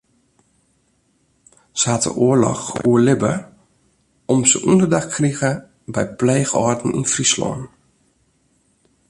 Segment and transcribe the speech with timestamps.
[1.79, 3.31] Sy hat de oarloch oerlibbe
[4.31, 5.51] omdat se ûnderdak krige
[5.93, 7.61] by pleechâlden yn Fryslân.